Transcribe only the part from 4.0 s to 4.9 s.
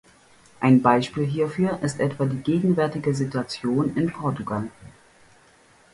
Portugal.